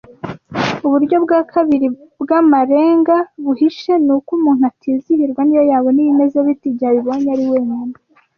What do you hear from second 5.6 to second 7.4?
yabona ibimeze bite igihe abibonye